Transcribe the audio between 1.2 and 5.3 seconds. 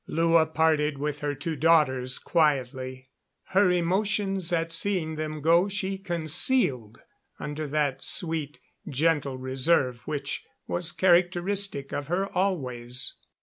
two daughters quietly. Her emotions at seeing